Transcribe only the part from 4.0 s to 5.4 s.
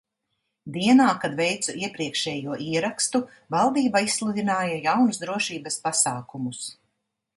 izsludināja jaunus